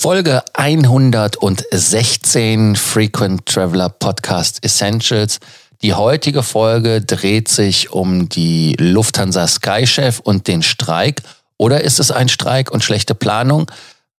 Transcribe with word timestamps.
Folge 0.00 0.44
116 0.52 2.76
Frequent 2.76 3.46
Traveler 3.46 3.88
Podcast 3.88 4.64
Essentials. 4.64 5.40
Die 5.82 5.92
heutige 5.92 6.44
Folge 6.44 7.00
dreht 7.00 7.48
sich 7.48 7.90
um 7.90 8.28
die 8.28 8.76
Lufthansa 8.78 9.48
Skychef 9.48 10.20
und 10.20 10.46
den 10.46 10.62
Streik. 10.62 11.22
Oder 11.56 11.80
ist 11.80 11.98
es 11.98 12.12
ein 12.12 12.28
Streik 12.28 12.70
und 12.70 12.84
schlechte 12.84 13.16
Planung? 13.16 13.68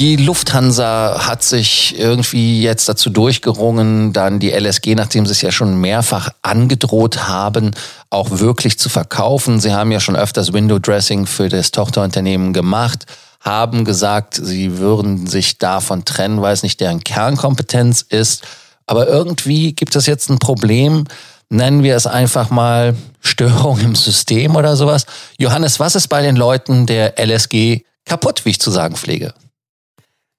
Die 0.00 0.16
Lufthansa 0.16 1.24
hat 1.24 1.44
sich 1.44 1.96
irgendwie 1.96 2.60
jetzt 2.60 2.88
dazu 2.88 3.10
durchgerungen, 3.10 4.12
dann 4.12 4.40
die 4.40 4.50
LSG, 4.50 4.96
nachdem 4.96 5.24
sie 5.24 5.30
es 5.30 5.40
ja 5.40 5.52
schon 5.52 5.80
mehrfach 5.80 6.30
angedroht 6.42 7.28
haben, 7.28 7.70
auch 8.10 8.40
wirklich 8.40 8.76
zu 8.76 8.88
verkaufen. 8.88 9.60
Sie 9.60 9.72
haben 9.72 9.92
ja 9.92 10.00
schon 10.00 10.16
öfters 10.16 10.52
Window 10.52 10.80
Dressing 10.80 11.26
für 11.26 11.48
das 11.48 11.70
Tochterunternehmen 11.70 12.52
gemacht, 12.52 13.06
haben 13.38 13.84
gesagt, 13.84 14.34
sie 14.34 14.78
würden 14.78 15.28
sich 15.28 15.58
davon 15.58 16.04
trennen, 16.04 16.42
weil 16.42 16.54
es 16.54 16.64
nicht 16.64 16.80
deren 16.80 17.04
Kernkompetenz 17.04 18.02
ist. 18.02 18.42
Aber 18.86 19.06
irgendwie 19.06 19.74
gibt 19.74 19.94
es 19.94 20.06
jetzt 20.06 20.28
ein 20.28 20.40
Problem, 20.40 21.04
nennen 21.50 21.84
wir 21.84 21.94
es 21.94 22.08
einfach 22.08 22.50
mal 22.50 22.96
Störung 23.20 23.78
im 23.78 23.94
System 23.94 24.56
oder 24.56 24.74
sowas. 24.74 25.06
Johannes, 25.38 25.78
was 25.78 25.94
ist 25.94 26.08
bei 26.08 26.20
den 26.20 26.34
Leuten 26.34 26.86
der 26.86 27.14
LSG 27.16 27.82
kaputt, 28.04 28.44
wie 28.44 28.50
ich 28.50 28.60
zu 28.60 28.72
sagen 28.72 28.96
pflege? 28.96 29.34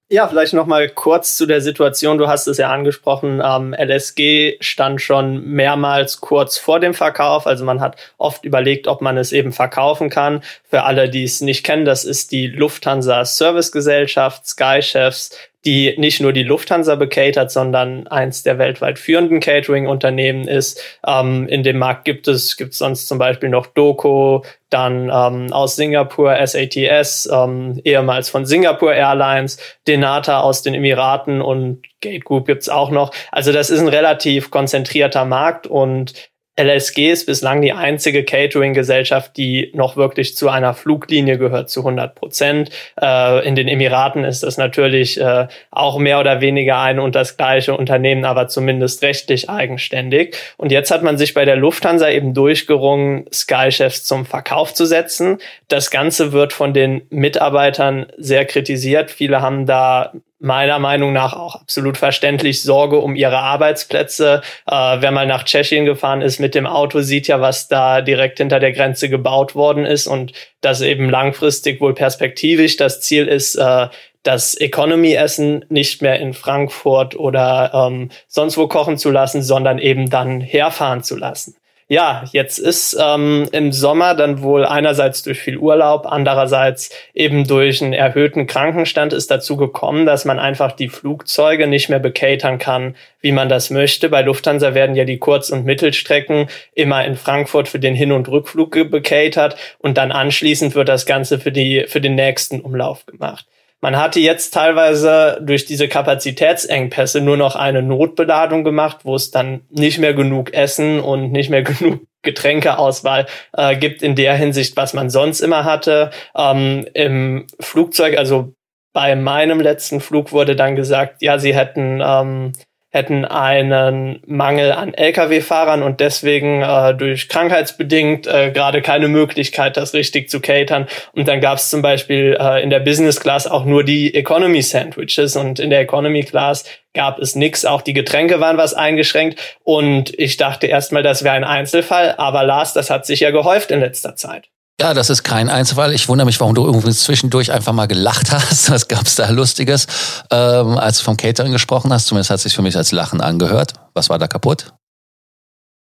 Ja, 0.08 0.28
vielleicht 0.28 0.54
noch 0.54 0.68
mal 0.68 0.88
kurz 0.88 1.36
zu 1.36 1.48
der 1.48 1.62
Situation. 1.62 2.20
Du 2.20 2.28
hast 2.28 2.46
es 2.48 2.60
ja 2.60 2.72
angesprochen. 2.72 3.42
Ähm, 3.44 3.74
LSG 3.74 4.58
stand 4.60 5.02
schon 5.02 5.44
mehrmals 5.46 6.22
kurz 6.22 6.60
vor 6.60 6.80
dem 6.80 6.94
Verkauf. 6.94 7.48
Also 7.48 7.66
man 7.66 7.82
hat 7.82 7.96
oft 8.20 8.46
überlegt, 8.46 8.88
ob 8.88 9.02
man 9.02 9.18
es 9.18 9.32
eben 9.32 9.52
verkaufen 9.52 10.12
kann. 10.12 10.44
Für 10.70 10.84
alle, 10.84 11.10
die 11.10 11.24
es 11.24 11.42
nicht 11.42 11.66
kennen, 11.66 11.86
das 11.86 12.06
ist 12.06 12.32
die 12.32 12.46
Lufthansa 12.46 13.26
Service 13.26 13.72
Gesellschaft, 13.72 14.46
Sky 14.46 14.84
Chefs, 14.84 15.36
die 15.66 15.96
nicht 15.98 16.22
nur 16.22 16.32
die 16.32 16.44
Lufthansa 16.44 16.96
bekatert, 16.96 17.52
sondern 17.52 18.08
eins 18.08 18.44
der 18.44 18.60
weltweit 18.60 19.00
führenden 19.00 19.40
Catering-Unternehmen 19.40 20.48
ist. 20.48 20.82
Ähm, 21.06 21.48
in 21.48 21.64
dem 21.64 21.80
Markt 21.80 22.06
gibt 22.06 22.28
es 22.28 22.56
gibt 22.56 22.74
sonst 22.74 23.08
zum 23.08 23.18
Beispiel 23.18 23.50
noch 23.50 23.66
Doco, 23.66 24.46
dann 24.70 25.10
ähm, 25.14 25.52
aus 25.52 25.76
Singapur 25.76 26.36
SATS, 26.46 27.30
ähm, 27.32 27.82
ehemals 27.84 28.30
von 28.30 28.46
Singapore 28.46 28.96
Airlines, 28.96 29.58
Denata 29.88 30.42
aus 30.42 30.62
den 30.62 30.76
Emiraten 30.76 31.42
und 31.42 31.84
Gate 32.02 32.26
Group 32.26 32.46
gibt's 32.46 32.70
auch 32.70 32.92
noch. 32.92 33.12
Also 33.32 33.52
das 33.52 33.70
ist 33.72 33.80
ein 33.80 33.88
relativ 33.88 34.52
konzentrierter 34.52 35.26
Markt 35.26 35.66
und 35.66 36.14
LSG 36.58 37.12
ist 37.12 37.26
bislang 37.26 37.62
die 37.62 37.74
einzige 37.74 38.24
Catering-Gesellschaft, 38.24 39.36
die 39.36 39.72
noch 39.74 39.98
wirklich 39.98 40.38
zu 40.38 40.48
einer 40.48 40.74
Fluglinie 40.74 41.38
gehört, 41.38 41.70
zu 41.70 41.82
100 41.82 42.16
Prozent. 42.16 42.70
Äh, 43.02 43.46
in 43.46 43.56
den 43.56 43.68
Emiraten 43.68 44.24
ist 44.24 44.42
das 44.42 44.58
natürlich 44.58 45.20
äh, 45.20 45.48
auch 45.72 45.98
mehr 45.98 46.20
oder 46.20 46.40
weniger 46.40 46.80
ein 46.80 47.00
und 47.00 47.14
das 47.14 47.36
gleiche 47.36 47.76
Unternehmen, 47.76 48.24
aber 48.24 48.48
zumindest 48.48 49.04
rechtlich 49.04 49.50
eigenständig. 49.50 50.36
Und 50.56 50.72
jetzt 50.72 50.92
hat 50.92 51.04
man 51.04 51.18
sich 51.18 51.34
bei 51.34 51.44
der 51.44 51.58
Lufthansa 51.58 52.10
eben 52.10 52.34
durchgerungen, 52.34 53.26
Skychefs 53.34 54.06
zum 54.06 54.26
Verkauf 54.26 54.74
zu 54.74 54.86
setzen. 54.86 55.40
Das 55.68 55.92
Ganze 55.92 56.32
wird 56.32 56.54
von 56.54 56.74
den 56.74 57.02
Mitarbeitern 57.10 58.06
sehr 58.18 58.46
kritisiert. 58.46 59.12
Viele 59.12 59.42
haben 59.42 59.66
da 59.66 60.14
meiner 60.40 60.80
Meinung 60.80 61.14
nach 61.14 61.34
auch 61.34 61.56
absolut 61.56 61.98
verständlich 61.98 62.62
Sorge 62.62 63.00
um 63.00 63.16
ihre 63.16 63.40
Arbeitsplätze. 63.40 64.42
Äh, 64.68 64.72
wer 64.72 65.12
mal 65.12 65.28
nach 65.28 65.44
Tschechien 65.44 65.86
gefahren 65.86 66.22
ist 66.22 66.40
mit 66.40 66.56
dem 66.56 66.68
Auto, 66.68 67.02
sieht 67.02 67.28
ja, 67.28 67.42
was 67.42 67.68
da 67.68 68.02
direkt 68.02 68.40
hinter 68.40 68.60
der 68.60 68.74
Grenze 68.74 69.10
gebaut 69.10 69.56
worden 69.56 69.86
ist 69.86 70.08
und 70.08 70.34
dass 70.62 70.82
eben 70.82 71.10
langfristig 71.10 71.80
wohl 71.80 71.94
perspektivisch 71.94 72.78
das 72.78 73.02
Ziel 73.02 73.28
ist, 73.28 73.56
äh, 73.56 73.88
das 74.24 74.56
Economy-Essen 74.56 75.66
nicht 75.70 76.02
mehr 76.02 76.20
in 76.20 76.34
Frankfurt 76.34 77.16
oder 77.16 77.72
ähm, 77.74 78.10
sonst 78.28 78.58
wo 78.58 78.68
kochen 78.68 78.98
zu 78.98 79.12
lassen, 79.12 79.44
sondern 79.44 79.78
eben 79.78 80.10
dann 80.10 80.42
herfahren 80.42 81.04
zu 81.04 81.16
lassen 81.16 81.56
ja, 81.88 82.24
jetzt 82.32 82.58
ist 82.58 82.98
ähm, 83.00 83.48
im 83.52 83.72
Sommer 83.72 84.16
dann 84.16 84.42
wohl 84.42 84.66
einerseits 84.66 85.22
durch 85.22 85.40
viel 85.40 85.58
Urlaub, 85.58 86.08
andererseits 86.08 86.90
eben 87.14 87.48
durch 87.48 87.84
einen 87.84 87.94
erhöhten 87.94 88.48
Krankenstand 88.48 89.14
ist 89.14 89.30
dazu 89.30 89.56
gekommen, 89.56 90.08
dass 90.08 90.26
man 90.26 90.40
einfach 90.40 90.72
die 90.72 90.90
Flugzeuge 90.90 91.68
nicht 91.68 91.90
mehr 91.90 92.00
bekatern 92.00 92.58
kann, 92.58 92.96
wie 93.22 93.32
man 93.32 93.50
das 93.50 93.70
möchte. 93.70 94.10
Bei 94.10 94.24
Lufthansa 94.24 94.74
werden 94.74 94.96
ja 94.96 95.06
die 95.06 95.20
Kurz- 95.20 95.52
und 95.52 95.66
Mittelstrecken 95.66 96.48
immer 96.74 97.06
in 97.06 97.16
Frankfurt 97.16 97.68
für 97.68 97.80
den 97.80 97.94
Hin- 97.94 98.12
und 98.12 98.30
Rückflug 98.30 98.72
bekatert 98.90 99.56
und 99.78 100.00
dann 100.00 100.12
anschließend 100.12 100.74
wird 100.74 100.90
das 100.90 101.06
Ganze 101.06 101.38
für 101.38 101.52
die, 101.52 101.86
für 101.88 102.02
den 102.02 102.16
nächsten 102.16 102.62
Umlauf 102.62 103.06
gemacht. 103.06 103.46
Man 103.86 103.98
hatte 103.98 104.20
jetzt 104.20 104.52
teilweise 104.52 105.38
durch 105.44 105.66
diese 105.68 105.88
Kapazitätsengpässe 105.88 107.22
nur 107.22 107.38
noch 107.38 107.56
eine 107.56 107.84
Notbeladung 107.84 108.64
gemacht, 108.64 109.02
wo 109.04 109.14
es 109.14 109.30
dann 109.30 109.62
nicht 109.70 110.00
mehr 110.00 110.16
genug 110.16 110.56
Essen 110.56 111.00
und 111.00 111.32
nicht 111.32 111.52
mehr 111.52 111.62
genug 111.62 112.00
Getränkeauswahl 112.24 113.28
äh, 113.54 113.78
gibt 113.78 114.02
in 114.02 114.16
der 114.16 114.34
Hinsicht, 114.34 114.76
was 114.76 114.96
man 114.96 115.12
sonst 115.12 115.42
immer 115.42 115.66
hatte. 115.66 116.10
Ähm, 116.36 116.88
Im 116.96 117.46
Flugzeug, 117.60 118.18
also 118.18 118.56
bei 118.92 119.16
meinem 119.16 119.62
letzten 119.62 120.02
Flug 120.02 120.32
wurde 120.32 120.56
dann 120.56 120.76
gesagt, 120.76 121.22
ja, 121.22 121.38
sie 121.38 121.54
hätten 121.54 122.02
ähm, 122.04 122.54
hätten 122.96 123.26
einen 123.26 124.22
Mangel 124.26 124.72
an 124.72 124.94
Lkw-Fahrern 124.94 125.84
und 125.84 126.00
deswegen 126.00 126.62
äh, 126.62 126.96
durch 126.96 127.28
krankheitsbedingt 127.28 128.26
äh, 128.26 128.52
gerade 128.52 128.82
keine 128.82 129.10
Möglichkeit, 129.10 129.76
das 129.76 129.94
richtig 129.94 130.30
zu 130.30 130.40
catern. 130.40 130.88
Und 131.12 131.28
dann 131.28 131.42
gab 131.42 131.58
es 131.58 131.70
zum 131.70 131.82
Beispiel 131.82 132.38
äh, 132.40 132.64
in 132.64 132.70
der 132.70 132.80
Business 132.80 133.20
Class 133.20 133.48
auch 133.48 133.66
nur 133.66 133.84
die 133.84 134.16
Economy 134.16 134.62
Sandwiches 134.62 135.36
und 135.36 135.60
in 135.60 135.72
der 135.72 135.82
Economy 135.82 136.24
Class 136.24 136.64
gab 136.94 137.20
es 137.20 137.36
nix. 137.36 137.66
Auch 137.66 137.82
die 137.82 137.92
Getränke 137.92 138.40
waren 138.40 138.58
was 138.58 138.74
eingeschränkt 138.74 139.40
und 139.64 140.18
ich 140.18 140.38
dachte 140.38 140.68
erstmal, 140.68 141.04
das 141.04 141.26
wäre 141.26 141.36
ein 141.36 141.44
Einzelfall, 141.44 142.16
aber 142.18 142.44
Lars, 142.44 142.72
das 142.72 142.90
hat 142.90 143.06
sich 143.06 143.20
ja 143.20 143.32
gehäuft 143.32 143.72
in 143.72 143.82
letzter 143.82 144.16
Zeit. 144.16 144.48
Ja, 144.80 144.94
das 144.94 145.10
ist 145.10 145.24
kein 145.24 145.50
Einzelfall. 145.50 145.94
Ich 145.94 146.10
wundere 146.10 146.26
mich, 146.26 146.40
warum 146.42 146.54
du 146.54 146.66
irgendwie 146.66 146.92
zwischendurch 146.92 147.52
einfach 147.52 147.72
mal 147.72 147.86
gelacht 147.86 148.32
hast. 148.32 148.70
Was 148.72 148.88
gab's 148.88 149.16
da 149.16 149.30
Lustiges, 149.30 149.88
ähm, 150.32 150.78
als 150.78 150.98
du 151.00 151.06
vom 151.06 151.16
Catering 151.16 151.54
gesprochen 151.54 151.94
hast? 151.94 152.08
Zumindest 152.08 152.30
hat 152.30 152.38
es 152.38 152.44
sich 152.44 152.56
für 152.56 152.62
mich 152.62 152.76
als 152.76 152.92
Lachen 152.92 153.22
angehört. 153.22 153.74
Was 153.94 154.10
war 154.10 154.20
da 154.20 154.28
kaputt? 154.28 154.74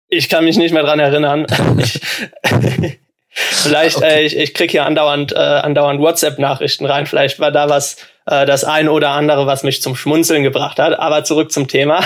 Ich 0.09 0.29
kann 0.29 0.45
mich 0.45 0.57
nicht 0.57 0.73
mehr 0.73 0.83
dran 0.83 0.99
erinnern. 0.99 1.47
ich, 1.79 1.99
vielleicht, 3.29 3.97
okay. 3.97 4.19
äh, 4.19 4.25
ich, 4.25 4.37
ich 4.37 4.53
krieg 4.53 4.69
hier 4.69 4.85
andauernd, 4.85 5.31
äh, 5.31 5.37
andauernd 5.37 5.99
WhatsApp-Nachrichten 5.99 6.85
rein. 6.85 7.07
Vielleicht 7.07 7.39
war 7.39 7.51
da 7.51 7.67
was, 7.69 7.97
äh, 8.27 8.45
das 8.45 8.63
eine 8.63 8.91
oder 8.91 9.09
andere, 9.09 9.47
was 9.47 9.63
mich 9.63 9.81
zum 9.81 9.95
Schmunzeln 9.95 10.43
gebracht 10.43 10.77
hat. 10.77 10.99
Aber 10.99 11.23
zurück 11.23 11.51
zum 11.51 11.67
Thema. 11.67 12.01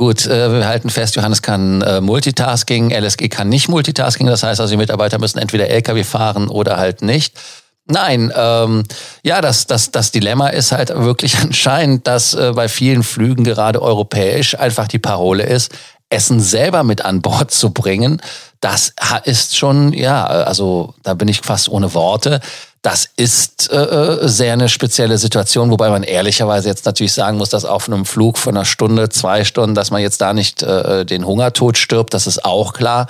Gut, 0.00 0.26
äh, 0.26 0.50
wir 0.50 0.66
halten 0.66 0.88
fest, 0.88 1.16
Johannes 1.16 1.42
kann 1.42 1.82
äh, 1.82 2.00
Multitasking, 2.00 2.90
LSG 2.90 3.28
kann 3.28 3.50
nicht 3.50 3.68
Multitasking. 3.68 4.26
Das 4.26 4.42
heißt 4.42 4.58
also, 4.58 4.72
die 4.72 4.78
Mitarbeiter 4.78 5.18
müssen 5.18 5.38
entweder 5.38 5.68
LKW 5.68 6.04
fahren 6.04 6.48
oder 6.48 6.78
halt 6.78 7.02
nicht. 7.02 7.38
Nein, 7.84 8.32
ähm, 8.34 8.84
ja, 9.22 9.42
das, 9.42 9.66
das, 9.66 9.90
das 9.90 10.10
Dilemma 10.10 10.48
ist 10.48 10.72
halt 10.72 10.88
wirklich 10.88 11.38
anscheinend, 11.42 12.06
dass 12.06 12.32
äh, 12.32 12.52
bei 12.56 12.70
vielen 12.70 13.02
Flügen 13.02 13.44
gerade 13.44 13.82
europäisch 13.82 14.58
einfach 14.58 14.88
die 14.88 14.98
Parole 14.98 15.42
ist, 15.42 15.70
Essen 16.08 16.40
selber 16.40 16.82
mit 16.82 17.04
an 17.04 17.20
Bord 17.20 17.50
zu 17.50 17.68
bringen. 17.68 18.22
Das 18.60 18.94
ist 19.24 19.58
schon, 19.58 19.92
ja, 19.92 20.24
also 20.24 20.94
da 21.02 21.12
bin 21.12 21.28
ich 21.28 21.42
fast 21.42 21.68
ohne 21.68 21.92
Worte. 21.92 22.40
Das 22.82 23.10
ist 23.16 23.70
äh, 23.70 23.76
äh, 23.76 24.28
sehr 24.28 24.54
eine 24.54 24.70
spezielle 24.70 25.18
Situation, 25.18 25.70
wobei 25.70 25.90
man 25.90 26.02
ehrlicherweise 26.02 26.68
jetzt 26.68 26.86
natürlich 26.86 27.12
sagen 27.12 27.36
muss, 27.36 27.50
dass 27.50 27.66
auf 27.66 27.88
einem 27.88 28.06
Flug 28.06 28.38
von 28.38 28.56
einer 28.56 28.64
Stunde, 28.64 29.10
zwei 29.10 29.44
Stunden, 29.44 29.74
dass 29.74 29.90
man 29.90 30.00
jetzt 30.00 30.22
da 30.22 30.32
nicht 30.32 30.62
äh, 30.62 31.04
den 31.04 31.26
Hungertod 31.26 31.76
stirbt, 31.76 32.14
das 32.14 32.26
ist 32.26 32.44
auch 32.44 32.72
klar. 32.72 33.08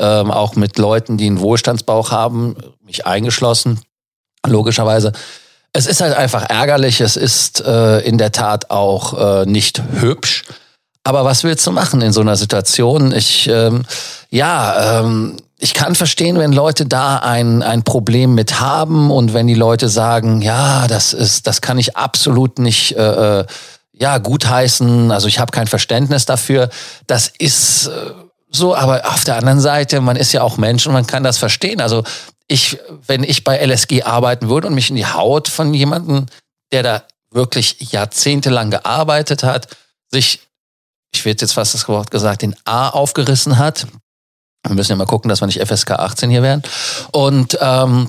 Ähm, 0.00 0.30
auch 0.30 0.54
mit 0.54 0.78
Leuten, 0.78 1.16
die 1.16 1.26
einen 1.26 1.40
Wohlstandsbauch 1.40 2.12
haben, 2.12 2.54
mich 2.84 3.06
eingeschlossen, 3.06 3.80
logischerweise. 4.46 5.10
Es 5.72 5.86
ist 5.86 6.00
halt 6.00 6.16
einfach 6.16 6.48
ärgerlich, 6.48 7.00
es 7.00 7.16
ist 7.16 7.60
äh, 7.60 7.98
in 8.00 8.16
der 8.16 8.30
Tat 8.30 8.70
auch 8.70 9.42
äh, 9.42 9.46
nicht 9.46 9.82
hübsch. 9.98 10.44
Aber 11.02 11.24
was 11.24 11.42
willst 11.42 11.66
du 11.66 11.72
machen 11.72 12.00
in 12.00 12.12
so 12.12 12.20
einer 12.20 12.36
Situation? 12.36 13.12
Ich, 13.12 13.48
ähm, 13.48 13.84
ja, 14.30 15.00
ähm, 15.00 15.38
ich 15.58 15.74
kann 15.74 15.96
verstehen, 15.96 16.38
wenn 16.38 16.52
Leute 16.52 16.86
da 16.86 17.16
ein, 17.16 17.62
ein 17.62 17.82
Problem 17.82 18.34
mit 18.34 18.60
haben 18.60 19.10
und 19.10 19.34
wenn 19.34 19.48
die 19.48 19.54
Leute 19.54 19.88
sagen, 19.88 20.40
ja, 20.40 20.86
das 20.86 21.12
ist, 21.12 21.48
das 21.48 21.60
kann 21.60 21.78
ich 21.78 21.96
absolut 21.96 22.58
nicht 22.58 22.96
äh, 22.96 23.40
äh 23.40 23.46
ja 24.00 24.18
gutheißen. 24.18 25.10
Also 25.10 25.26
ich 25.26 25.40
habe 25.40 25.50
kein 25.50 25.66
Verständnis 25.66 26.24
dafür. 26.24 26.70
Das 27.08 27.32
ist 27.38 27.88
äh, 27.88 28.12
so, 28.48 28.74
aber 28.74 29.06
auf 29.06 29.24
der 29.24 29.36
anderen 29.36 29.60
Seite, 29.60 30.00
man 30.00 30.16
ist 30.16 30.32
ja 30.32 30.42
auch 30.42 30.56
Mensch 30.56 30.86
und 30.86 30.92
man 30.92 31.06
kann 31.06 31.24
das 31.24 31.38
verstehen. 31.38 31.80
Also 31.80 32.04
ich, 32.46 32.78
wenn 33.06 33.24
ich 33.24 33.44
bei 33.44 33.58
LSG 33.58 34.04
arbeiten 34.04 34.48
würde 34.48 34.68
und 34.68 34.74
mich 34.74 34.90
in 34.90 34.96
die 34.96 35.06
Haut 35.06 35.48
von 35.48 35.74
jemandem, 35.74 36.26
der 36.72 36.82
da 36.82 37.02
wirklich 37.30 37.92
jahrzehntelang 37.92 38.70
gearbeitet 38.70 39.42
hat, 39.42 39.68
sich, 40.10 40.40
ich 41.12 41.24
werde 41.24 41.42
jetzt 41.42 41.52
fast 41.52 41.74
das 41.74 41.88
Wort 41.88 42.10
gesagt, 42.10 42.42
den 42.42 42.56
A 42.64 42.88
aufgerissen 42.88 43.58
hat. 43.58 43.86
Wir 44.66 44.74
müssen 44.74 44.92
ja 44.92 44.96
mal 44.96 45.06
gucken, 45.06 45.28
dass 45.28 45.40
wir 45.40 45.46
nicht 45.46 45.60
FSK 45.60 45.92
18 45.92 46.30
hier 46.30 46.42
werden. 46.42 46.62
Und 47.12 47.58
ähm, 47.60 48.08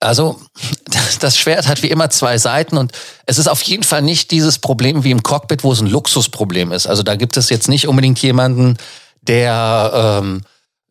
also 0.00 0.40
das 1.20 1.38
Schwert 1.38 1.68
hat 1.68 1.82
wie 1.82 1.90
immer 1.90 2.10
zwei 2.10 2.38
Seiten 2.38 2.76
und 2.76 2.92
es 3.26 3.38
ist 3.38 3.48
auf 3.48 3.62
jeden 3.62 3.84
Fall 3.84 4.02
nicht 4.02 4.30
dieses 4.30 4.58
Problem 4.58 5.04
wie 5.04 5.10
im 5.10 5.22
Cockpit, 5.22 5.64
wo 5.64 5.72
es 5.72 5.80
ein 5.80 5.86
Luxusproblem 5.86 6.72
ist. 6.72 6.86
Also 6.86 7.02
da 7.02 7.16
gibt 7.16 7.36
es 7.36 7.48
jetzt 7.48 7.68
nicht 7.68 7.86
unbedingt 7.86 8.20
jemanden, 8.20 8.76
der 9.22 10.20
ähm, 10.22 10.42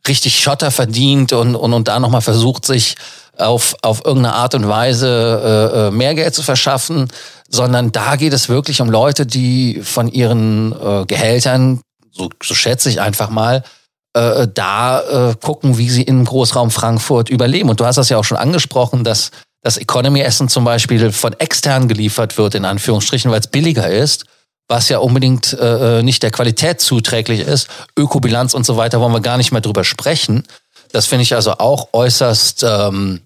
richtig 0.07 0.39
Schotter 0.39 0.71
verdient 0.71 1.33
und, 1.33 1.55
und, 1.55 1.73
und 1.73 1.87
da 1.87 1.99
nochmal 1.99 2.21
versucht, 2.21 2.65
sich 2.65 2.95
auf, 3.37 3.75
auf 3.81 4.05
irgendeine 4.05 4.35
Art 4.35 4.55
und 4.55 4.67
Weise 4.67 5.71
äh, 5.73 5.87
äh, 5.87 5.91
mehr 5.91 6.15
Geld 6.15 6.33
zu 6.33 6.43
verschaffen, 6.43 7.09
sondern 7.49 7.91
da 7.91 8.15
geht 8.15 8.33
es 8.33 8.49
wirklich 8.49 8.81
um 8.81 8.89
Leute, 8.89 9.25
die 9.25 9.81
von 9.83 10.07
ihren 10.07 10.73
äh, 10.73 11.05
Gehältern, 11.05 11.81
so, 12.11 12.29
so 12.41 12.53
schätze 12.53 12.89
ich 12.89 13.01
einfach 13.01 13.29
mal, 13.29 13.63
äh, 14.13 14.47
da 14.53 15.29
äh, 15.29 15.35
gucken, 15.41 15.77
wie 15.77 15.89
sie 15.89 16.03
im 16.03 16.25
Großraum 16.25 16.71
Frankfurt 16.71 17.29
überleben. 17.29 17.69
Und 17.69 17.79
du 17.79 17.85
hast 17.85 17.95
das 17.95 18.09
ja 18.09 18.17
auch 18.17 18.23
schon 18.23 18.37
angesprochen, 18.37 19.03
dass 19.03 19.31
das 19.61 19.77
Economy-Essen 19.77 20.49
zum 20.49 20.65
Beispiel 20.65 21.11
von 21.11 21.33
extern 21.33 21.87
geliefert 21.87 22.37
wird, 22.37 22.55
in 22.55 22.65
Anführungsstrichen, 22.65 23.31
weil 23.31 23.39
es 23.39 23.47
billiger 23.47 23.89
ist, 23.89 24.25
was 24.67 24.89
ja 24.89 24.99
unbedingt 24.99 25.53
äh, 25.53 25.99
äh, 25.99 26.03
nicht 26.03 26.23
der 26.23 26.31
Qualität 26.31 26.81
zuträglich 26.81 27.41
ist. 27.41 27.67
Ökobilanz 27.97 28.53
und 28.53 28.65
so 28.65 28.77
weiter 28.77 28.99
wollen 28.99 29.13
wir 29.13 29.21
gar 29.21 29.37
nicht 29.37 29.51
mehr 29.51 29.61
drüber 29.61 29.83
sprechen. 29.83 30.43
Das 30.91 31.05
finde 31.05 31.23
ich 31.23 31.35
also 31.35 31.53
auch 31.53 31.89
äußerst, 31.93 32.63
ähm, 32.63 33.21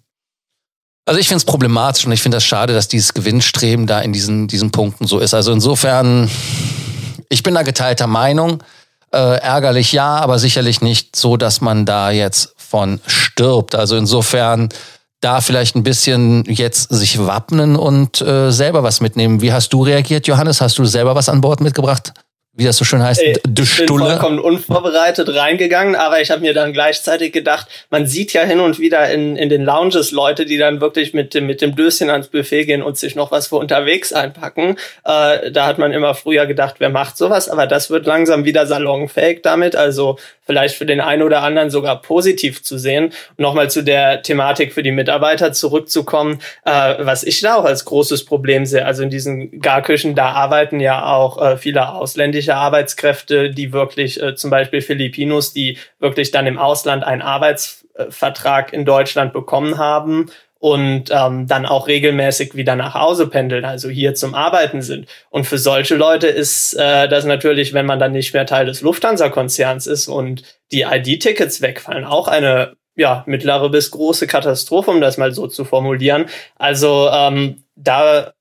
also 1.06 1.20
ich 1.20 1.28
finde 1.28 1.38
es 1.38 1.46
problematisch 1.46 2.06
und 2.06 2.12
ich 2.12 2.22
finde 2.22 2.38
das 2.38 2.46
schade, 2.46 2.74
dass 2.74 2.88
dieses 2.88 3.14
Gewinnstreben 3.14 3.88
da 3.88 4.02
in 4.02 4.12
diesen, 4.12 4.48
diesen 4.48 4.72
Punkten 4.72 5.08
so 5.08 5.20
ist. 5.20 5.34
Also 5.34 5.52
insofern, 5.52 6.30
ich 7.30 7.44
bin 7.44 7.54
da 7.54 7.62
geteilter 7.62 8.08
Meinung. 8.08 8.64
Äh, 9.16 9.38
ärgerlich 9.38 9.94
ja, 9.94 10.18
aber 10.18 10.40
sicherlich 10.40 10.82
nicht 10.82 11.16
so, 11.16 11.38
dass 11.38 11.62
man 11.62 11.86
da 11.86 12.12
jetzt 12.12 12.54
von 12.58 13.00
stirbt. 13.08 13.74
Also 13.74 13.96
insofern 13.96 14.68
da 15.22 15.40
vielleicht 15.40 15.78
ein 15.78 15.84
bisschen 15.84 16.44
jetzt 16.48 16.94
sich 16.94 17.26
wappnen 17.26 17.78
und 17.78 18.20
äh, 18.20 18.52
selber 18.52 18.84
was 18.84 19.00
mitnehmen. 19.00 19.42
Wie 19.42 19.54
hast 19.54 19.70
du 19.70 19.84
reagiert, 19.84 20.28
Johannes? 20.28 20.60
Hast 20.60 20.78
du 20.78 20.84
selber 20.84 21.16
was 21.16 21.30
an 21.30 21.40
Bord 21.40 21.62
mitgebracht? 21.62 22.14
Wie 22.58 22.64
das 22.64 22.78
so 22.78 22.86
schön 22.86 23.04
heißt, 23.04 23.22
Ey, 23.22 23.34
Ich 23.34 23.78
bin 23.78 23.88
vollkommen 23.88 24.40
unvorbereitet 24.40 25.28
reingegangen, 25.28 25.96
aber 25.96 26.22
ich 26.22 26.32
habe 26.32 26.42
mir 26.42 26.54
dann 26.54 26.72
gleichzeitig 26.72 27.34
gedacht, 27.34 27.68
man 27.90 28.08
sieht 28.08 28.32
ja 28.32 28.44
hin 28.44 28.62
und 28.62 28.80
wieder 28.80 29.10
in, 29.12 29.36
in 29.36 29.50
den 29.50 29.64
Lounges 29.64 30.12
Leute, 30.12 30.46
die 30.46 30.58
dann 30.58 30.80
wirklich 30.80 31.14
mit 31.14 31.34
dem, 31.34 31.48
mit 31.48 31.62
dem 31.62 31.76
Döschen 31.76 32.10
ans 32.10 32.28
Buffet 32.30 32.66
gehen 32.66 32.82
und 32.82 32.98
sich 32.98 33.16
noch 33.16 33.32
was 33.32 33.48
für 33.48 33.58
unterwegs 33.58 34.14
einpacken. 34.14 34.78
Äh, 35.04 35.52
da 35.52 35.66
hat 35.66 35.80
man 35.80 35.92
immer 35.92 36.16
früher 36.16 36.46
gedacht, 36.46 36.76
wer 36.80 36.90
macht 36.90 37.18
sowas, 37.18 37.50
aber 37.50 37.68
das 37.68 37.90
wird 37.90 38.06
langsam 38.06 38.46
wieder 38.46 38.66
salonfähig 38.66 39.42
damit, 39.44 39.76
also 39.76 40.18
vielleicht 40.46 40.76
für 40.76 40.86
den 40.86 41.02
einen 41.02 41.24
oder 41.24 41.42
anderen 41.42 41.70
sogar 41.70 42.02
positiv 42.02 42.64
zu 42.64 42.78
sehen. 42.78 43.12
Nochmal 43.38 43.70
zu 43.70 43.84
der 43.84 44.22
Thematik 44.22 44.74
für 44.74 44.84
die 44.84 44.92
Mitarbeiter 44.92 45.52
zurückzukommen, 45.52 46.40
äh, 46.64 46.96
was 47.00 47.24
ich 47.24 47.42
da 47.42 47.56
auch 47.56 47.66
als 47.66 47.86
großes 47.86 48.26
Problem 48.26 48.66
sehe. 48.66 48.86
Also 48.86 49.04
in 49.04 49.10
diesen 49.10 49.60
Garküchen, 49.60 50.16
da 50.16 50.30
arbeiten 50.30 50.80
ja 50.80 51.06
auch 51.06 51.42
äh, 51.42 51.58
viele 51.58 51.90
ausländische 51.90 52.45
ausländische 52.46 52.56
Arbeitskräfte, 52.56 53.50
die 53.50 53.74
wirklich 53.74 54.22
äh, 54.22 54.36
zum 54.36 54.50
Beispiel 54.50 54.82
Filipinos, 54.82 55.54
die 55.54 55.78
wirklich 56.00 56.32
dann 56.32 56.48
im 56.48 56.58
Ausland 56.58 57.04
einen 57.04 57.22
Arbeitsvertrag 57.22 58.74
in 58.74 58.86
Deutschland 58.86 59.34
bekommen 59.34 59.78
haben 59.78 60.28
und 60.60 61.12
ähm, 61.12 61.48
dann 61.48 61.66
auch 61.66 61.88
regelmäßig 61.88 62.56
wieder 62.56 62.76
nach 62.76 62.96
Hause 62.96 63.28
pendeln, 63.28 63.66
also 63.66 63.90
hier 63.90 64.16
zum 64.16 64.34
Arbeiten 64.34 64.82
sind. 64.82 65.08
Und 65.30 65.46
für 65.46 65.58
solche 65.58 65.96
Leute 65.96 66.28
ist 66.28 66.74
äh, 66.74 67.08
das 67.08 67.26
natürlich, 67.26 67.74
wenn 67.74 67.86
man 67.86 68.00
dann 68.00 68.14
nicht 68.14 68.34
mehr 68.34 68.46
Teil 68.46 68.66
des 68.66 68.82
Lufthansa-Konzerns 68.82 69.88
ist 69.88 70.08
und 70.08 70.44
die 70.72 70.82
ID-Tickets 70.82 71.62
wegfallen, 71.62 72.06
auch 72.06 72.28
eine 72.28 72.76
ja 72.96 73.24
mittlere 73.28 73.70
bis 73.70 73.92
große 73.92 74.26
Katastrophe, 74.26 74.90
um 74.90 75.02
das 75.02 75.18
mal 75.18 75.34
so 75.34 75.48
zu 75.48 75.66
formulieren. 75.66 76.26
Also 76.56 77.10
ähm, 77.12 77.64
da 77.76 78.34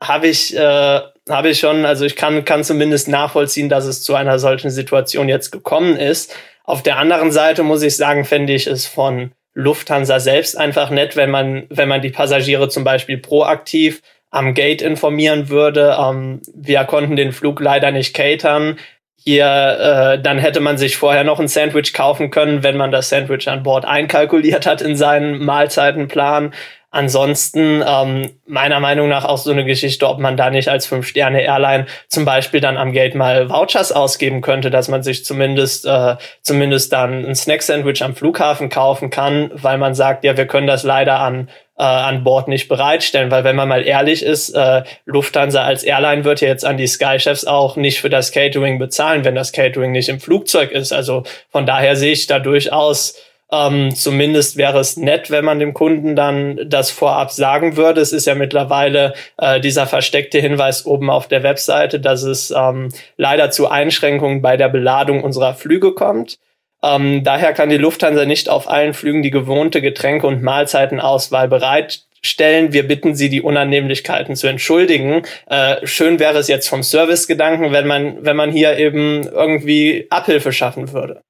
habe 0.00 0.28
ich 0.28 0.54
äh, 0.54 1.00
habe 1.28 1.50
ich 1.50 1.60
schon, 1.60 1.84
also 1.84 2.04
ich 2.04 2.16
kann, 2.16 2.44
kann 2.44 2.64
zumindest 2.64 3.08
nachvollziehen, 3.08 3.68
dass 3.68 3.86
es 3.86 4.02
zu 4.02 4.14
einer 4.14 4.38
solchen 4.38 4.70
Situation 4.70 5.28
jetzt 5.28 5.50
gekommen 5.50 5.96
ist. 5.96 6.34
Auf 6.64 6.82
der 6.82 6.98
anderen 6.98 7.32
Seite 7.32 7.62
muss 7.62 7.82
ich 7.82 7.96
sagen, 7.96 8.24
fände 8.24 8.52
ich 8.52 8.66
es 8.66 8.86
von 8.86 9.32
Lufthansa 9.54 10.20
selbst 10.20 10.56
einfach 10.56 10.90
nett, 10.90 11.16
wenn 11.16 11.30
man, 11.30 11.66
wenn 11.68 11.88
man 11.88 12.00
die 12.00 12.10
Passagiere 12.10 12.68
zum 12.68 12.84
Beispiel 12.84 13.18
proaktiv 13.18 14.00
am 14.30 14.54
Gate 14.54 14.82
informieren 14.82 15.48
würde. 15.48 15.96
Ähm, 16.00 16.40
wir 16.54 16.84
konnten 16.84 17.16
den 17.16 17.32
Flug 17.32 17.60
leider 17.60 17.90
nicht 17.90 18.14
catern. 18.14 18.78
Hier, 19.24 20.16
äh, 20.16 20.20
dann 20.20 20.38
hätte 20.38 20.60
man 20.60 20.78
sich 20.78 20.96
vorher 20.96 21.22
noch 21.22 21.38
ein 21.38 21.46
Sandwich 21.46 21.92
kaufen 21.94 22.30
können, 22.30 22.62
wenn 22.64 22.76
man 22.76 22.90
das 22.90 23.08
Sandwich 23.08 23.48
an 23.48 23.62
Bord 23.62 23.84
einkalkuliert 23.84 24.66
hat 24.66 24.82
in 24.82 24.96
seinen 24.96 25.44
Mahlzeitenplan. 25.44 26.52
Ansonsten 26.90 27.82
ähm, 27.86 28.32
meiner 28.46 28.78
Meinung 28.78 29.08
nach 29.08 29.24
auch 29.24 29.38
so 29.38 29.50
eine 29.50 29.64
Geschichte, 29.64 30.06
ob 30.06 30.18
man 30.18 30.36
da 30.36 30.50
nicht 30.50 30.68
als 30.68 30.84
Fünf-Sterne-Airline 30.86 31.86
zum 32.08 32.26
Beispiel 32.26 32.60
dann 32.60 32.76
am 32.76 32.92
Gate 32.92 33.14
mal 33.14 33.48
Vouchers 33.48 33.92
ausgeben 33.92 34.42
könnte, 34.42 34.68
dass 34.68 34.88
man 34.88 35.02
sich 35.02 35.24
zumindest 35.24 35.86
äh, 35.86 36.16
zumindest 36.42 36.92
dann 36.92 37.24
ein 37.24 37.34
Snack-Sandwich 37.34 38.02
am 38.02 38.14
Flughafen 38.14 38.68
kaufen 38.68 39.08
kann, 39.08 39.50
weil 39.54 39.78
man 39.78 39.94
sagt, 39.94 40.22
ja, 40.22 40.36
wir 40.36 40.46
können 40.46 40.66
das 40.66 40.82
leider 40.82 41.20
an 41.20 41.48
äh, 41.82 41.84
an 41.84 42.22
Bord 42.22 42.46
nicht 42.46 42.68
bereitstellen, 42.68 43.32
weil 43.32 43.42
wenn 43.42 43.56
man 43.56 43.68
mal 43.68 43.82
ehrlich 43.84 44.22
ist, 44.22 44.50
äh, 44.50 44.84
Lufthansa 45.04 45.64
als 45.64 45.82
Airline 45.82 46.24
wird 46.24 46.40
ja 46.40 46.46
jetzt 46.46 46.64
an 46.64 46.76
die 46.76 46.86
Sky-Chefs 46.86 47.44
auch 47.44 47.74
nicht 47.74 48.00
für 48.00 48.08
das 48.08 48.30
Catering 48.30 48.78
bezahlen, 48.78 49.24
wenn 49.24 49.34
das 49.34 49.50
Catering 49.50 49.90
nicht 49.90 50.08
im 50.08 50.20
Flugzeug 50.20 50.70
ist. 50.70 50.92
Also 50.92 51.24
von 51.50 51.66
daher 51.66 51.96
sehe 51.96 52.12
ich 52.12 52.28
da 52.28 52.38
durchaus 52.38 53.16
ähm, 53.50 53.94
zumindest 53.94 54.56
wäre 54.56 54.78
es 54.78 54.96
nett, 54.96 55.30
wenn 55.30 55.44
man 55.44 55.58
dem 55.58 55.74
Kunden 55.74 56.16
dann 56.16 56.58
das 56.64 56.90
vorab 56.90 57.32
sagen 57.32 57.76
würde. 57.76 58.00
Es 58.00 58.12
ist 58.12 58.26
ja 58.26 58.34
mittlerweile 58.34 59.12
äh, 59.36 59.60
dieser 59.60 59.86
versteckte 59.86 60.38
Hinweis 60.38 60.86
oben 60.86 61.10
auf 61.10 61.28
der 61.28 61.42
Webseite, 61.42 62.00
dass 62.00 62.22
es 62.22 62.50
ähm, 62.50 62.88
leider 63.18 63.50
zu 63.50 63.68
Einschränkungen 63.68 64.40
bei 64.40 64.56
der 64.56 64.70
Beladung 64.70 65.22
unserer 65.22 65.52
Flüge 65.52 65.92
kommt. 65.92 66.38
Ähm, 66.84 67.22
daher 67.24 67.52
kann 67.52 67.70
die 67.70 67.78
Lufthansa 67.78 68.24
nicht 68.24 68.48
auf 68.48 68.68
allen 68.68 68.94
Flügen 68.94 69.22
die 69.22 69.30
gewohnte 69.30 69.80
Getränke- 69.80 70.26
und 70.26 70.42
Mahlzeitenauswahl 70.42 71.48
bereitstellen. 71.48 72.72
Wir 72.72 72.86
bitten 72.86 73.14
Sie, 73.14 73.28
die 73.28 73.42
Unannehmlichkeiten 73.42 74.34
zu 74.36 74.48
entschuldigen. 74.48 75.22
Äh, 75.46 75.86
schön 75.86 76.18
wäre 76.18 76.38
es 76.38 76.48
jetzt 76.48 76.68
vom 76.68 76.82
Servicegedanken, 76.82 77.72
wenn 77.72 77.86
man, 77.86 78.24
wenn 78.24 78.36
man 78.36 78.50
hier 78.50 78.78
eben 78.78 79.22
irgendwie 79.26 80.06
Abhilfe 80.10 80.52
schaffen 80.52 80.92
würde. 80.92 81.22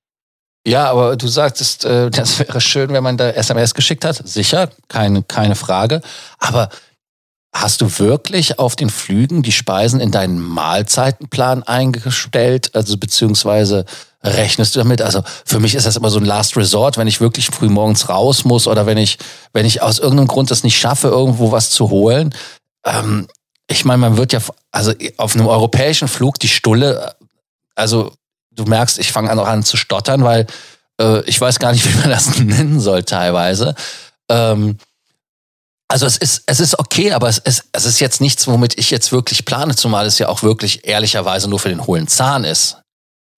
Ja, 0.67 0.91
aber 0.91 1.17
du 1.17 1.27
sagtest, 1.27 1.85
äh, 1.85 2.11
das 2.11 2.39
wäre 2.39 2.61
schön, 2.61 2.93
wenn 2.93 3.03
man 3.03 3.17
da 3.17 3.31
SMS 3.31 3.75
geschickt 3.75 4.05
hat. 4.05 4.17
Sicher, 4.25 4.71
keine, 4.89 5.23
keine 5.23 5.55
Frage. 5.55 6.01
Aber 6.39 6.71
hast 7.53 7.83
du 7.83 7.99
wirklich 7.99 8.59
auf 8.59 8.77
den 8.77 8.91
Flügen 8.91 9.43
die 9.43 9.53
Speisen 9.53 10.01
in 10.01 10.11
deinen 10.11 10.41
Mahlzeitenplan 10.41 11.63
eingestellt? 11.63 12.75
Also 12.75 12.97
beziehungsweise 12.97 13.85
rechnest 14.23 14.75
du 14.75 14.79
damit? 14.79 15.03
Also 15.03 15.23
für 15.45 15.61
mich 15.61 15.75
ist 15.75 15.87
das 15.87 15.97
immer 15.97 16.11
so 16.11 16.19
ein 16.19 16.25
Last 16.25 16.57
Resort, 16.57 16.97
wenn 16.97 17.07
ich 17.07 17.21
wirklich 17.21 17.47
früh 17.47 17.69
morgens 17.69 18.09
raus 18.09 18.45
muss 18.45 18.67
oder 18.67 18.87
wenn 18.87 18.99
ich, 18.99 19.19
wenn 19.53 19.67
ich 19.67 19.83
aus 19.83 19.99
irgendeinem 19.99 20.29
Grund 20.29 20.51
es 20.51 20.65
nicht 20.65 20.79
schaffe, 20.79 21.09
irgendwo 21.09 21.53
was 21.53 21.71
zu 21.71 21.91
holen. 21.91 22.35
Ähm, 22.87 23.27
ich 23.69 23.85
meine, 23.85 23.99
man 23.99 24.17
wird 24.17 24.33
ja, 24.33 24.41
also 24.71 24.93
auf 25.19 25.35
einem 25.35 25.47
europäischen 25.47 26.09
Flug 26.09 26.39
die 26.39 26.49
Stulle, 26.49 27.15
also 27.75 28.13
du 28.51 28.65
merkst, 28.65 28.99
ich 28.99 29.13
fange 29.13 29.31
an 29.31 29.39
auch 29.39 29.47
an 29.47 29.63
zu 29.63 29.77
stottern, 29.77 30.25
weil 30.25 30.47
äh, 31.01 31.23
ich 31.25 31.41
weiß 31.41 31.59
gar 31.59 31.73
nicht, 31.73 31.85
wie 31.93 31.99
man 31.99 32.11
das 32.11 32.39
nennen 32.39 32.81
soll 32.81 33.03
teilweise. 33.03 33.75
Ähm, 34.29 34.79
also 35.93 36.07
es 36.07 36.17
ist, 36.17 36.45
es 36.47 36.59
ist 36.59 36.79
okay, 36.79 37.13
aber 37.13 37.29
es 37.29 37.37
ist, 37.37 37.65
es 37.73 37.85
ist 37.85 38.01
jetzt 38.01 38.23
nichts, 38.23 38.49
womit 38.49 38.79
ich 38.79 38.91
jetzt 38.91 39.13
wirklich 39.13 39.45
plane, 39.45 39.77
zumal 39.77 40.07
es 40.07 40.19
ja 40.19 40.29
auch 40.29 40.43
wirklich 40.43 40.89
ehrlicherweise 40.89 41.49
nur 41.49 41.59
für 41.59 41.69
den 41.69 41.87
hohlen 41.87 42.09
Zahn 42.09 42.45
ist. 42.45 42.79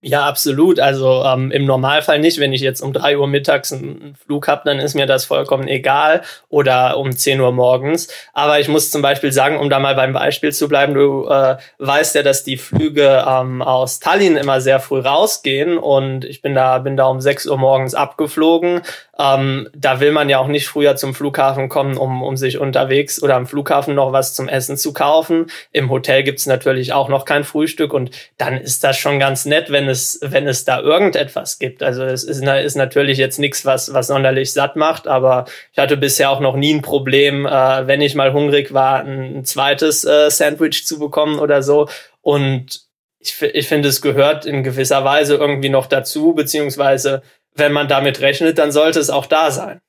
Ja, 0.07 0.27
absolut. 0.27 0.81
Also 0.81 1.25
ähm, 1.25 1.51
im 1.51 1.65
Normalfall 1.65 2.19
nicht. 2.19 2.39
Wenn 2.39 2.53
ich 2.53 2.61
jetzt 2.61 2.83
um 2.83 2.93
drei 2.93 3.17
Uhr 3.17 3.27
mittags 3.27 3.73
einen 3.73 4.17
Flug 4.23 4.49
habe, 4.49 4.61
dann 4.67 4.79
ist 4.79 4.95
mir 4.95 5.07
das 5.07 5.25
vollkommen 5.25 5.67
egal. 5.67 6.21
Oder 6.51 6.99
um 6.99 7.17
zehn 7.17 7.41
Uhr 7.41 7.53
morgens. 7.53 8.09
Aber 8.35 8.61
ich 8.61 8.69
muss 8.69 8.91
zum 8.91 9.01
Beispiel 9.01 9.33
sagen, 9.33 9.59
um 9.59 9.71
da 9.71 9.79
mal 9.79 9.95
beim 9.95 10.13
Beispiel 10.13 10.53
zu 10.53 10.69
bleiben, 10.69 10.93
du 10.93 11.27
äh, 11.27 11.57
weißt 11.79 12.17
ja, 12.17 12.23
dass 12.23 12.45
die 12.45 12.59
Flüge 12.59 13.25
ähm, 13.27 13.63
aus 13.63 13.99
Tallinn 13.99 14.37
immer 14.37 14.61
sehr 14.61 14.79
früh 14.79 15.01
rausgehen. 15.01 15.79
Und 15.79 16.27
ich 16.27 16.43
bin 16.43 16.55
da, 16.55 16.81
bin 16.81 16.99
da 16.99 17.07
um 17.07 17.23
sechs 17.23 17.47
Uhr 17.47 17.57
morgens 17.57 17.95
abgeflogen. 17.95 18.83
Ähm, 19.19 19.71
da 19.75 20.01
will 20.01 20.13
man 20.13 20.29
ja 20.29 20.39
auch 20.39 20.49
nicht 20.49 20.67
früher 20.67 20.97
zum 20.97 21.15
Flughafen 21.15 21.69
kommen, 21.69 21.97
um, 21.97 22.23
um 22.23 22.37
sich 22.37 22.59
unterwegs 22.59 23.23
oder 23.23 23.37
am 23.37 23.47
Flughafen 23.47 23.95
noch 23.95 24.13
was 24.13 24.35
zum 24.35 24.49
Essen 24.49 24.77
zu 24.77 24.93
kaufen. 24.93 25.47
Im 25.73 25.89
Hotel 25.89 26.25
gibt's 26.25 26.47
natürlich 26.47 26.93
auch 26.93 27.09
noch 27.09 27.25
kein 27.25 27.45
Frühstück 27.45 27.95
und 27.95 28.11
dann 28.39 28.59
ist 28.59 28.83
das 28.83 28.99
schon 28.99 29.19
ganz 29.19 29.45
nett, 29.45 29.71
wenn 29.71 29.89
es, 29.89 29.94
wenn 30.23 30.47
es 30.47 30.65
da 30.65 30.81
irgendetwas 30.81 31.59
gibt. 31.59 31.83
Also 31.83 32.05
es 32.05 32.25
ist, 32.25 32.43
ist 32.43 32.77
natürlich 32.77 33.19
jetzt 33.19 33.39
nichts, 33.39 33.65
was, 33.65 33.93
was 33.93 34.09
sonderlich 34.09 34.53
satt 34.53 34.77
macht, 34.77 35.07
aber 35.07 35.47
ich 35.73 35.79
hatte 35.79 35.97
bisher 35.97 36.31
auch 36.31 36.41
noch 36.41 36.57
nie 36.57 36.75
ein 36.75 36.83
Problem, 36.83 37.47
äh, 37.47 37.87
wenn 37.87 38.01
ich 38.01 38.15
mal 38.15 38.33
hungrig 38.33 38.73
war, 38.73 39.01
ein, 39.01 39.39
ein 39.39 39.45
zweites 39.45 40.05
äh, 40.05 40.31
Sandwich 40.31 40.87
zu 40.87 40.99
bekommen 40.99 41.39
oder 41.39 41.63
so. 41.63 41.89
Und 42.21 42.83
ich, 43.19 43.41
ich 43.43 43.69
finde, 43.69 43.89
es 43.89 44.03
gehört 44.03 44.47
in 44.47 44.63
gewisser 44.63 45.05
Weise 45.05 45.35
irgendwie 45.37 45.71
noch 45.71 45.87
dazu, 45.87 46.35
beziehungsweise 46.35 47.23
wenn 47.55 47.73
man 47.73 47.89
damit 47.89 48.21
rechnet, 48.21 48.59
dann 48.59 48.73
sollte 48.73 49.01
es 49.01 49.11
auch 49.11 49.27
da 49.27 49.51
sein. 49.51 49.81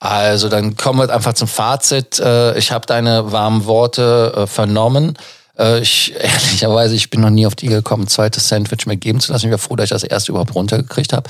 Also 0.00 0.48
dann 0.48 0.76
kommen 0.76 0.98
wir 1.00 1.14
einfach 1.14 1.32
zum 1.32 1.48
Fazit. 1.48 2.20
Äh, 2.20 2.58
ich 2.58 2.72
habe 2.72 2.86
deine 2.86 3.32
warmen 3.32 3.64
Worte 3.66 4.32
äh, 4.36 4.46
vernommen. 4.46 5.16
Äh, 5.58 5.80
ich, 5.80 6.14
ehrlicherweise, 6.18 6.94
ich 6.94 7.10
bin 7.10 7.20
noch 7.20 7.30
nie 7.30 7.46
auf 7.46 7.54
die 7.54 7.68
gekommen, 7.68 8.04
ein 8.04 8.08
zweites 8.08 8.48
Sandwich 8.48 8.86
mir 8.86 8.96
geben 8.96 9.20
zu 9.20 9.32
lassen. 9.32 9.46
Ich 9.46 9.52
war 9.52 9.58
froh, 9.58 9.76
dass 9.76 9.84
ich 9.84 9.90
das 9.90 10.04
erste 10.04 10.32
überhaupt 10.32 10.54
runtergekriegt 10.54 11.12
habe. 11.12 11.28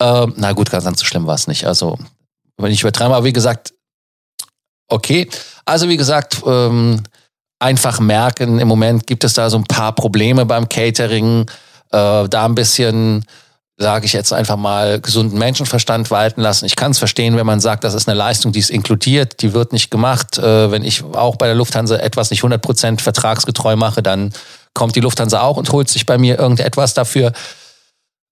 Ähm, 0.00 0.34
na 0.36 0.52
gut, 0.52 0.70
ganz, 0.70 0.84
ganz 0.84 1.00
so 1.00 1.06
schlimm 1.06 1.26
war 1.26 1.34
es 1.34 1.46
nicht. 1.46 1.66
Also, 1.66 1.98
wenn 2.58 2.72
ich 2.72 2.80
übertreibe, 2.80 3.14
aber 3.14 3.24
wie 3.24 3.32
gesagt, 3.32 3.74
okay. 4.88 5.28
Also, 5.64 5.88
wie 5.88 5.96
gesagt, 5.96 6.42
ähm, 6.46 7.02
einfach 7.58 8.00
merken, 8.00 8.58
im 8.58 8.68
Moment 8.68 9.06
gibt 9.06 9.24
es 9.24 9.34
da 9.34 9.48
so 9.50 9.58
ein 9.58 9.64
paar 9.64 9.94
Probleme 9.94 10.44
beim 10.44 10.68
Catering. 10.68 11.42
Äh, 11.92 12.28
da 12.28 12.44
ein 12.44 12.54
bisschen 12.54 13.24
sage 13.78 14.06
ich 14.06 14.14
jetzt 14.14 14.32
einfach 14.32 14.56
mal, 14.56 15.00
gesunden 15.00 15.38
Menschenverstand 15.38 16.10
walten 16.10 16.40
lassen. 16.40 16.64
Ich 16.64 16.76
kann 16.76 16.92
es 16.92 16.98
verstehen, 16.98 17.36
wenn 17.36 17.44
man 17.44 17.60
sagt, 17.60 17.84
das 17.84 17.92
ist 17.92 18.08
eine 18.08 18.16
Leistung, 18.16 18.52
die 18.52 18.58
ist 18.58 18.70
inkludiert, 18.70 19.42
die 19.42 19.52
wird 19.52 19.72
nicht 19.72 19.90
gemacht. 19.90 20.38
Äh, 20.38 20.70
wenn 20.70 20.82
ich 20.82 21.04
auch 21.04 21.36
bei 21.36 21.46
der 21.46 21.54
Lufthansa 21.54 21.96
etwas 21.96 22.30
nicht 22.30 22.42
100% 22.42 23.00
vertragsgetreu 23.00 23.76
mache, 23.76 24.02
dann 24.02 24.32
kommt 24.72 24.96
die 24.96 25.00
Lufthansa 25.00 25.40
auch 25.40 25.58
und 25.58 25.72
holt 25.72 25.88
sich 25.90 26.06
bei 26.06 26.16
mir 26.16 26.38
irgendetwas 26.38 26.94
dafür. 26.94 27.32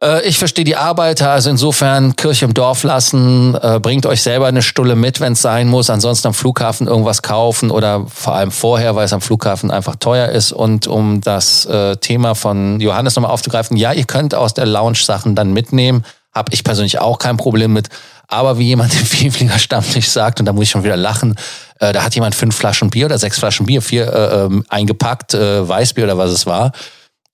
Äh, 0.05 0.27
ich 0.29 0.39
verstehe 0.39 0.65
die 0.65 0.77
Arbeiter, 0.77 1.31
also 1.31 1.51
insofern 1.51 2.15
Kirche 2.17 2.45
im 2.45 2.55
Dorf 2.55 2.83
lassen, 2.83 3.55
äh, 3.55 3.81
bringt 3.81 4.07
euch 4.07 4.23
selber 4.23 4.47
eine 4.47 4.63
Stulle 4.63 4.97
mit, 4.97 5.21
wenn 5.21 5.33
es 5.33 5.43
sein 5.43 5.69
muss, 5.69 5.91
ansonsten 5.91 6.29
am 6.29 6.35
Flughafen 6.35 6.87
irgendwas 6.87 7.23
kaufen 7.23 7.71
oder 7.71 8.07
vor 8.07 8.35
allem 8.35 8.51
vorher, 8.51 8.95
weil 8.95 9.07
es 9.07 9.13
am 9.13 9.21
Flughafen 9.21 9.71
einfach 9.71 9.97
teuer 9.97 10.29
ist. 10.29 10.53
Und 10.53 10.87
um 10.87 11.21
das 11.21 11.65
äh, 11.67 11.97
Thema 11.97 12.35
von 12.35 12.81
Johannes 12.81 13.17
nochmal 13.17 13.31
aufzugreifen, 13.31 13.77
ja, 13.77 13.93
ihr 13.93 14.05
könnt 14.05 14.35
aus 14.35 14.55
der 14.55 14.67
Lounge 14.67 14.99
Sachen 14.99 15.35
dann 15.35 15.53
mitnehmen, 15.53 16.05
habe 16.35 16.53
ich 16.53 16.65
persönlich 16.65 16.99
auch 16.99 17.19
kein 17.19 17.37
Problem 17.37 17.73
mit. 17.73 17.89
Aber 18.29 18.59
wie 18.59 18.67
jemand 18.67 18.93
im 18.93 19.07
Vielflieger 19.07 19.59
Stammtisch 19.59 20.09
sagt, 20.09 20.41
und 20.41 20.47
da 20.47 20.53
muss 20.53 20.65
ich 20.65 20.71
schon 20.71 20.85
wieder 20.85 20.97
lachen, 20.97 21.37
äh, 21.81 21.93
da 21.93 22.03
hat 22.03 22.15
jemand 22.15 22.35
fünf 22.35 22.57
Flaschen 22.57 22.91
Bier 22.91 23.07
oder 23.07 23.19
sechs 23.19 23.39
Flaschen 23.39 23.67
Bier, 23.67 23.81
vier 23.81 24.13
äh, 24.13 24.45
ähm, 24.45 24.65
eingepackt, 24.69 25.35
äh, 25.35 25.67
Weißbier 25.67 26.05
oder 26.05 26.19
was 26.19 26.31
es 26.31 26.47
war. 26.47 26.73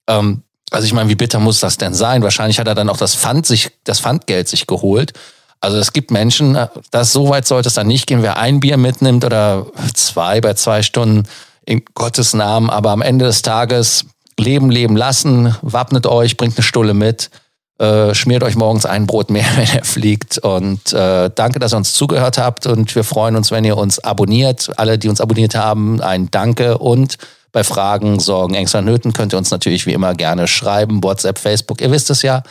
Ähm, 0.09 0.43
also 0.71 0.87
ich 0.87 0.93
meine, 0.93 1.09
wie 1.09 1.17
bitter 1.17 1.41
muss 1.41 1.61
das 1.61 1.79
denn 1.79 1.95
sein? 1.95 2.23
Wahrscheinlich 2.23 2.59
hat 2.59 2.69
er 2.69 2.75
dann 2.75 2.89
auch 2.89 2.97
das 2.97 3.15
Pfand 3.15 3.47
sich, 3.47 3.71
das 3.85 4.01
Pfandgeld 4.01 4.49
sich 4.49 4.67
geholt. 4.67 5.13
Also 5.61 5.77
es 5.77 5.93
gibt 5.93 6.11
Menschen, 6.11 6.59
das 6.91 7.13
so 7.13 7.29
weit 7.29 7.47
sollte 7.47 7.69
es 7.69 7.75
dann 7.75 7.87
nicht 7.87 8.07
gehen, 8.07 8.23
wer 8.23 8.39
ein 8.39 8.61
Bier 8.61 8.79
mitnimmt 8.79 9.25
oder 9.25 9.67
zwei 9.93 10.41
bei 10.41 10.55
zwei 10.55 10.83
Stunden 10.83 11.25
in 11.67 11.83
Gottes 11.95 12.33
Namen. 12.33 12.71
Aber 12.71 12.91
am 12.91 13.03
Ende 13.03 13.27
des 13.27 13.43
Tages 13.43 14.07
leben, 14.39 14.71
leben 14.71 14.97
lassen, 14.97 15.55
wappnet 15.61 16.07
euch, 16.07 16.39
bringt 16.39 16.57
eine 16.57 16.63
Stulle 16.63 16.95
mit, 16.95 17.31
äh, 17.79 18.15
schmiert 18.15 18.43
euch 18.43 18.57
morgens 18.57 18.87
ein 18.87 19.07
Brot 19.07 19.31
mehr, 19.31 19.45
wenn 19.57 19.69
er 19.69 19.85
fliegt. 19.85 20.39
Und 20.39 20.93
äh, 20.95 21.31
danke, 21.35 21.59
dass 21.59 21.75
ihr 21.75 21.79
uns 21.79 21.93
zugehört 21.93 22.39
habt. 22.39 22.67
Und 22.67 22.95
wir 22.95 23.05
freuen 23.05 23.37
uns, 23.37 23.51
wenn 23.51 23.65
ihr 23.65 23.77
uns 23.77 23.99
abonniert. 23.99 24.71
Alle, 24.77 24.99
die 24.99 25.09
uns 25.09 25.21
abonniert 25.21 25.55
haben, 25.55 26.01
ein 26.01 26.31
Danke 26.31 26.79
und 26.79 27.19
bei 27.53 27.65
Fragen, 27.65 28.21
Sorgen, 28.21 28.55
Ängsten, 28.55 28.85
Nöten 28.85 29.13
könnt 29.13 29.35
ihr 29.35 29.39
uns 29.39 29.51
natürlich 29.51 29.87
wie 29.87 29.93
immer 29.93 30.15
gerne 30.15 30.47
schreiben. 30.49 31.03
WhatsApp, 31.03 31.39
Facebook, 31.39 31.81
ihr 31.81 31.91
wisst 31.91 32.11
es 32.11 32.23
ja. 32.23 32.43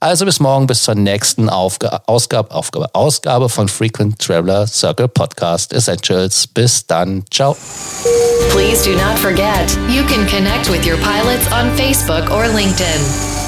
Also 0.00 0.24
bis 0.24 0.38
morgen, 0.38 0.68
bis 0.68 0.84
zur 0.84 0.94
nächsten 0.94 1.48
Aufga 1.48 2.02
Ausgabe, 2.06 2.54
Aufgabe, 2.54 2.94
Ausgabe 2.94 3.48
von 3.48 3.68
Frequent 3.68 4.20
Traveler 4.20 4.66
Circle 4.66 5.08
Podcast 5.08 5.72
Essentials. 5.72 6.46
Bis 6.46 6.86
dann. 6.86 7.24
Ciao. 7.32 7.56
Please 8.50 8.84
do 8.84 8.96
not 8.96 9.18
forget, 9.18 9.76
you 9.88 10.04
can 10.04 10.26
connect 10.26 10.70
with 10.70 10.86
your 10.86 10.98
pilots 10.98 11.50
on 11.52 11.70
Facebook 11.76 12.30
or 12.30 12.44
LinkedIn. 12.44 13.47